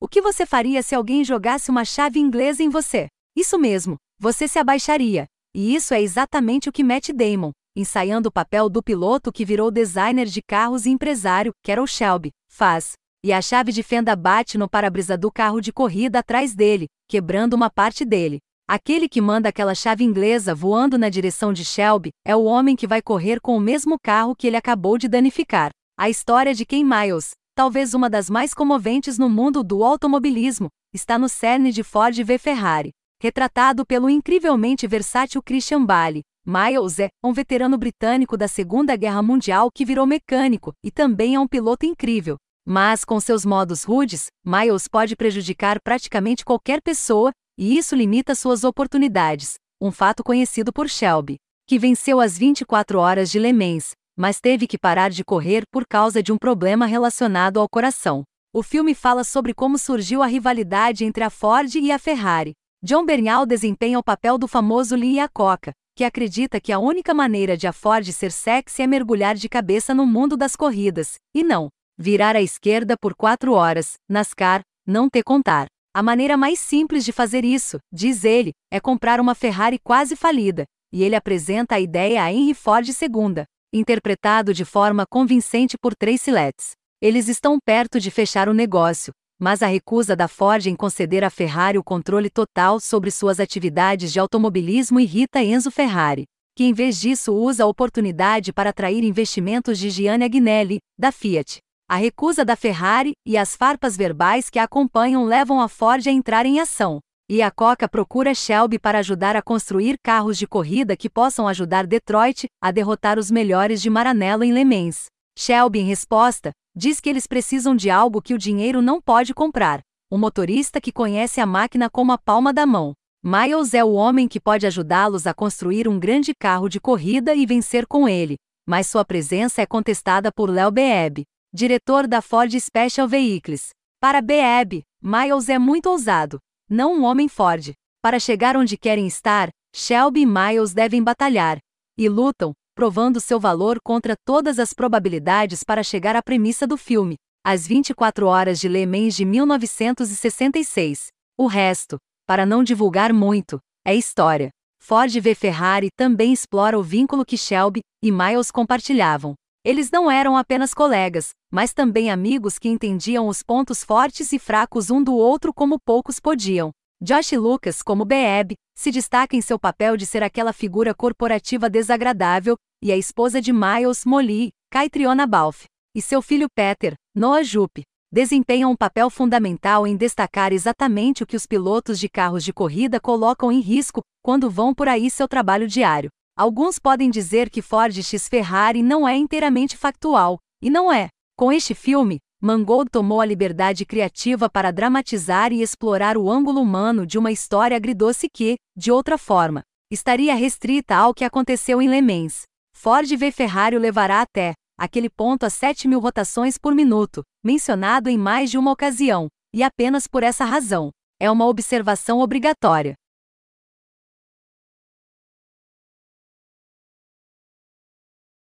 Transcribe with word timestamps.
O 0.00 0.06
que 0.06 0.22
você 0.22 0.46
faria 0.46 0.80
se 0.80 0.94
alguém 0.94 1.24
jogasse 1.24 1.72
uma 1.72 1.84
chave 1.84 2.20
inglesa 2.20 2.62
em 2.62 2.68
você? 2.68 3.08
Isso 3.34 3.58
mesmo, 3.58 3.96
você 4.16 4.46
se 4.46 4.56
abaixaria. 4.56 5.26
E 5.52 5.74
isso 5.74 5.92
é 5.92 6.00
exatamente 6.00 6.68
o 6.68 6.72
que 6.72 6.84
Matt 6.84 7.10
Damon, 7.10 7.50
ensaiando 7.74 8.28
o 8.28 8.32
papel 8.32 8.68
do 8.68 8.80
piloto 8.80 9.32
que 9.32 9.44
virou 9.44 9.72
designer 9.72 10.26
de 10.26 10.40
carros 10.40 10.86
e 10.86 10.90
empresário, 10.90 11.50
Carol 11.64 11.84
Shelby, 11.84 12.30
faz. 12.48 12.92
E 13.24 13.32
a 13.32 13.42
chave 13.42 13.72
de 13.72 13.82
fenda 13.82 14.14
bate 14.14 14.56
no 14.56 14.68
para-brisa 14.68 15.18
do 15.18 15.32
carro 15.32 15.60
de 15.60 15.72
corrida 15.72 16.20
atrás 16.20 16.54
dele, 16.54 16.86
quebrando 17.08 17.54
uma 17.54 17.68
parte 17.68 18.04
dele. 18.04 18.38
Aquele 18.68 19.08
que 19.08 19.20
manda 19.20 19.48
aquela 19.48 19.74
chave 19.74 20.04
inglesa 20.04 20.54
voando 20.54 20.96
na 20.96 21.08
direção 21.08 21.52
de 21.52 21.64
Shelby 21.64 22.10
é 22.24 22.36
o 22.36 22.44
homem 22.44 22.76
que 22.76 22.86
vai 22.86 23.02
correr 23.02 23.40
com 23.40 23.56
o 23.56 23.60
mesmo 23.60 23.96
carro 24.00 24.36
que 24.36 24.46
ele 24.46 24.56
acabou 24.56 24.96
de 24.96 25.08
danificar. 25.08 25.70
A 25.98 26.08
história 26.08 26.54
de 26.54 26.64
Ken 26.64 26.84
Miles, 26.84 27.32
talvez 27.58 27.92
uma 27.92 28.08
das 28.08 28.30
mais 28.30 28.54
comoventes 28.54 29.18
no 29.18 29.28
mundo 29.28 29.64
do 29.64 29.82
automobilismo, 29.82 30.68
está 30.94 31.18
no 31.18 31.28
cerne 31.28 31.72
de 31.72 31.82
Ford 31.82 32.16
v 32.16 32.38
Ferrari. 32.38 32.90
Retratado 33.20 33.84
pelo 33.84 34.08
incrivelmente 34.08 34.86
versátil 34.86 35.42
Christian 35.42 35.84
Bale, 35.84 36.22
Miles 36.46 37.00
é 37.00 37.08
um 37.20 37.32
veterano 37.32 37.76
britânico 37.76 38.36
da 38.36 38.46
Segunda 38.46 38.94
Guerra 38.94 39.22
Mundial 39.22 39.72
que 39.74 39.84
virou 39.84 40.06
mecânico 40.06 40.72
e 40.84 40.92
também 40.92 41.34
é 41.34 41.40
um 41.40 41.48
piloto 41.48 41.84
incrível. 41.84 42.36
Mas 42.64 43.04
com 43.04 43.18
seus 43.18 43.44
modos 43.44 43.82
rudes, 43.82 44.26
Miles 44.46 44.86
pode 44.86 45.16
prejudicar 45.16 45.80
praticamente 45.82 46.44
qualquer 46.44 46.80
pessoa, 46.80 47.32
e 47.58 47.76
isso 47.76 47.96
limita 47.96 48.36
suas 48.36 48.62
oportunidades. 48.62 49.54
Um 49.80 49.90
fato 49.90 50.22
conhecido 50.22 50.72
por 50.72 50.88
Shelby, 50.88 51.38
que 51.66 51.76
venceu 51.76 52.20
as 52.20 52.38
24 52.38 53.00
horas 53.00 53.28
de 53.28 53.40
Le 53.40 53.52
Mans, 53.52 53.96
mas 54.18 54.40
teve 54.40 54.66
que 54.66 54.76
parar 54.76 55.10
de 55.10 55.24
correr 55.24 55.62
por 55.70 55.86
causa 55.86 56.20
de 56.20 56.32
um 56.32 56.36
problema 56.36 56.86
relacionado 56.86 57.60
ao 57.60 57.68
coração. 57.68 58.24
O 58.52 58.64
filme 58.64 58.92
fala 58.92 59.22
sobre 59.22 59.54
como 59.54 59.78
surgiu 59.78 60.24
a 60.24 60.26
rivalidade 60.26 61.04
entre 61.04 61.22
a 61.22 61.30
Ford 61.30 61.72
e 61.76 61.92
a 61.92 61.98
Ferrari. 62.00 62.52
John 62.82 63.06
Bernal 63.06 63.46
desempenha 63.46 63.96
o 63.96 64.02
papel 64.02 64.36
do 64.36 64.48
famoso 64.48 64.96
Lee 64.96 65.14
Iacocca, 65.14 65.72
que 65.94 66.02
acredita 66.02 66.60
que 66.60 66.72
a 66.72 66.80
única 66.80 67.14
maneira 67.14 67.56
de 67.56 67.68
a 67.68 67.72
Ford 67.72 68.04
ser 68.10 68.32
sexy 68.32 68.82
é 68.82 68.86
mergulhar 68.88 69.36
de 69.36 69.48
cabeça 69.48 69.94
no 69.94 70.04
mundo 70.04 70.36
das 70.36 70.56
corridas, 70.56 71.14
e 71.32 71.44
não 71.44 71.68
virar 71.96 72.34
à 72.34 72.42
esquerda 72.42 72.96
por 73.00 73.14
quatro 73.14 73.52
horas, 73.52 73.94
NASCAR, 74.08 74.62
não 74.86 75.08
ter 75.08 75.22
contar. 75.22 75.66
A 75.94 76.02
maneira 76.02 76.36
mais 76.36 76.58
simples 76.58 77.04
de 77.04 77.12
fazer 77.12 77.44
isso, 77.44 77.78
diz 77.92 78.24
ele, 78.24 78.52
é 78.70 78.80
comprar 78.80 79.20
uma 79.20 79.34
Ferrari 79.34 79.78
quase 79.78 80.16
falida, 80.16 80.64
e 80.92 81.02
ele 81.04 81.14
apresenta 81.14 81.76
a 81.76 81.80
ideia 81.80 82.22
a 82.22 82.32
Henry 82.32 82.54
Ford 82.54 82.86
II, 82.86 83.44
interpretado 83.72 84.54
de 84.54 84.64
forma 84.64 85.04
convincente 85.08 85.76
por 85.76 85.94
Tracy 85.94 86.30
Letts. 86.30 86.72
Eles 87.00 87.28
estão 87.28 87.58
perto 87.64 88.00
de 88.00 88.10
fechar 88.10 88.48
o 88.48 88.54
negócio, 88.54 89.12
mas 89.38 89.62
a 89.62 89.66
recusa 89.66 90.16
da 90.16 90.26
Ford 90.26 90.66
em 90.66 90.74
conceder 90.74 91.22
à 91.22 91.30
Ferrari 91.30 91.78
o 91.78 91.84
controle 91.84 92.28
total 92.28 92.80
sobre 92.80 93.10
suas 93.10 93.38
atividades 93.38 94.12
de 94.12 94.18
automobilismo 94.18 94.98
irrita 94.98 95.42
Enzo 95.42 95.70
Ferrari, 95.70 96.24
que 96.56 96.64
em 96.64 96.72
vez 96.72 97.00
disso 97.00 97.32
usa 97.32 97.62
a 97.62 97.66
oportunidade 97.66 98.52
para 98.52 98.70
atrair 98.70 99.04
investimentos 99.04 99.78
de 99.78 99.90
Gianni 99.90 100.24
Agnelli, 100.24 100.78
da 100.98 101.12
Fiat. 101.12 101.58
A 101.88 101.96
recusa 101.96 102.44
da 102.44 102.56
Ferrari 102.56 103.12
e 103.24 103.36
as 103.36 103.54
farpas 103.54 103.96
verbais 103.96 104.50
que 104.50 104.58
a 104.58 104.64
acompanham 104.64 105.24
levam 105.24 105.60
a 105.60 105.68
Ford 105.68 106.06
a 106.06 106.10
entrar 106.10 106.44
em 106.44 106.60
ação. 106.60 106.98
E 107.30 107.42
a 107.42 107.50
Coca 107.50 107.86
procura 107.86 108.32
Shelby 108.32 108.78
para 108.78 109.00
ajudar 109.00 109.36
a 109.36 109.42
construir 109.42 109.98
carros 110.02 110.38
de 110.38 110.46
corrida 110.46 110.96
que 110.96 111.10
possam 111.10 111.46
ajudar 111.46 111.86
Detroit 111.86 112.46
a 112.58 112.70
derrotar 112.70 113.18
os 113.18 113.30
melhores 113.30 113.82
de 113.82 113.90
Maranello 113.90 114.42
em 114.42 114.50
Le 114.50 114.64
Mans. 114.64 115.08
Shelby, 115.38 115.80
em 115.80 115.84
resposta, 115.84 116.52
diz 116.74 117.00
que 117.00 117.10
eles 117.10 117.26
precisam 117.26 117.76
de 117.76 117.90
algo 117.90 118.22
que 118.22 118.32
o 118.32 118.38
dinheiro 118.38 118.80
não 118.80 118.98
pode 118.98 119.34
comprar: 119.34 119.82
um 120.10 120.16
motorista 120.16 120.80
que 120.80 120.90
conhece 120.90 121.38
a 121.38 121.44
máquina 121.44 121.90
como 121.90 122.12
a 122.12 122.16
palma 122.16 122.50
da 122.50 122.64
mão. 122.64 122.94
Miles 123.22 123.74
é 123.74 123.84
o 123.84 123.92
homem 123.92 124.26
que 124.26 124.40
pode 124.40 124.66
ajudá-los 124.66 125.26
a 125.26 125.34
construir 125.34 125.86
um 125.86 125.98
grande 125.98 126.32
carro 126.34 126.66
de 126.66 126.80
corrida 126.80 127.34
e 127.34 127.44
vencer 127.44 127.86
com 127.86 128.08
ele, 128.08 128.36
mas 128.66 128.86
sua 128.86 129.04
presença 129.04 129.60
é 129.60 129.66
contestada 129.66 130.32
por 130.32 130.48
Léo 130.48 130.70
Beeb, 130.70 131.24
diretor 131.52 132.06
da 132.06 132.22
Ford 132.22 132.50
Special 132.58 133.06
Vehicles. 133.06 133.68
Para 134.00 134.22
Beeb, 134.22 134.82
Miles 135.02 135.50
é 135.50 135.58
muito 135.58 135.90
ousado, 135.90 136.38
não 136.68 136.94
um 136.94 137.04
homem 137.04 137.28
Ford. 137.28 137.72
Para 138.02 138.20
chegar 138.20 138.56
onde 138.56 138.76
querem 138.76 139.06
estar, 139.06 139.48
Shelby 139.74 140.20
e 140.20 140.26
Miles 140.26 140.72
devem 140.72 141.02
batalhar. 141.02 141.58
E 141.96 142.08
lutam, 142.08 142.52
provando 142.74 143.20
seu 143.20 143.40
valor 143.40 143.78
contra 143.82 144.14
todas 144.24 144.58
as 144.58 144.72
probabilidades 144.72 145.64
para 145.64 145.82
chegar 145.82 146.14
à 146.14 146.22
premissa 146.22 146.66
do 146.66 146.76
filme, 146.76 147.16
As 147.44 147.66
24 147.66 148.26
Horas 148.26 148.60
de 148.60 148.68
Le 148.68 148.86
Mans 148.86 149.16
de 149.16 149.24
1966. 149.24 151.08
O 151.36 151.46
resto, 151.46 151.98
para 152.26 152.44
não 152.44 152.62
divulgar 152.62 153.12
muito, 153.12 153.58
é 153.84 153.94
história. 153.94 154.50
Ford 154.80 155.12
v 155.20 155.34
Ferrari 155.34 155.88
também 155.96 156.32
explora 156.32 156.78
o 156.78 156.82
vínculo 156.82 157.24
que 157.24 157.36
Shelby 157.36 157.80
e 158.02 158.12
Miles 158.12 158.50
compartilhavam. 158.50 159.34
Eles 159.68 159.90
não 159.90 160.10
eram 160.10 160.34
apenas 160.34 160.72
colegas, 160.72 161.32
mas 161.52 161.74
também 161.74 162.10
amigos 162.10 162.58
que 162.58 162.70
entendiam 162.70 163.28
os 163.28 163.42
pontos 163.42 163.84
fortes 163.84 164.32
e 164.32 164.38
fracos 164.38 164.90
um 164.90 165.04
do 165.04 165.14
outro 165.14 165.52
como 165.52 165.78
poucos 165.78 166.18
podiam. 166.18 166.70
Josh 167.02 167.32
Lucas, 167.32 167.82
como 167.82 168.06
Beeb, 168.06 168.54
se 168.74 168.90
destaca 168.90 169.36
em 169.36 169.42
seu 169.42 169.58
papel 169.58 169.94
de 169.94 170.06
ser 170.06 170.22
aquela 170.22 170.54
figura 170.54 170.94
corporativa 170.94 171.68
desagradável, 171.68 172.56
e 172.82 172.90
a 172.90 172.96
esposa 172.96 173.42
de 173.42 173.52
Miles, 173.52 174.06
Molly, 174.06 174.52
Caitriona 174.70 175.26
Balfe, 175.26 175.66
e 175.94 176.00
seu 176.00 176.22
filho 176.22 176.48
Peter, 176.48 176.94
Noah 177.14 177.42
Jupe, 177.42 177.82
desempenham 178.10 178.70
um 178.70 178.76
papel 178.76 179.10
fundamental 179.10 179.86
em 179.86 179.98
destacar 179.98 180.50
exatamente 180.50 181.22
o 181.22 181.26
que 181.26 181.36
os 181.36 181.44
pilotos 181.44 182.00
de 182.00 182.08
carros 182.08 182.42
de 182.42 182.54
corrida 182.54 182.98
colocam 182.98 183.52
em 183.52 183.60
risco 183.60 184.00
quando 184.22 184.48
vão 184.48 184.72
por 184.72 184.88
aí 184.88 185.10
seu 185.10 185.28
trabalho 185.28 185.68
diário. 185.68 186.08
Alguns 186.38 186.78
podem 186.78 187.10
dizer 187.10 187.50
que 187.50 187.60
Ford 187.60 187.92
X 188.00 188.28
Ferrari 188.28 188.80
não 188.80 189.08
é 189.08 189.16
inteiramente 189.16 189.76
factual, 189.76 190.38
e 190.62 190.70
não 190.70 190.92
é. 190.92 191.08
Com 191.36 191.50
este 191.50 191.74
filme, 191.74 192.20
Mangold 192.40 192.88
tomou 192.92 193.20
a 193.20 193.26
liberdade 193.26 193.84
criativa 193.84 194.48
para 194.48 194.70
dramatizar 194.70 195.52
e 195.52 195.62
explorar 195.62 196.16
o 196.16 196.30
ângulo 196.30 196.60
humano 196.60 197.04
de 197.04 197.18
uma 197.18 197.32
história 197.32 197.76
agridoce 197.76 198.28
que, 198.32 198.54
de 198.76 198.92
outra 198.92 199.18
forma, 199.18 199.62
estaria 199.90 200.32
restrita 200.36 200.94
ao 200.94 201.12
que 201.12 201.24
aconteceu 201.24 201.82
em 201.82 201.88
Le 201.88 202.00
Mans. 202.00 202.42
Ford 202.72 203.08
v 203.08 203.32
Ferrari 203.32 203.74
o 203.74 203.80
levará 203.80 204.20
até 204.20 204.54
aquele 204.78 205.10
ponto 205.10 205.44
a 205.44 205.50
7 205.50 205.88
mil 205.88 205.98
rotações 205.98 206.56
por 206.56 206.72
minuto, 206.72 207.24
mencionado 207.44 208.08
em 208.08 208.16
mais 208.16 208.48
de 208.48 208.56
uma 208.56 208.70
ocasião, 208.70 209.26
e 209.52 209.64
apenas 209.64 210.06
por 210.06 210.22
essa 210.22 210.44
razão. 210.44 210.90
É 211.18 211.28
uma 211.28 211.46
observação 211.46 212.20
obrigatória. 212.20 212.94